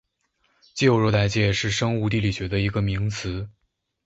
[0.73, 3.47] 旧热带界是生物地理学的一个名词。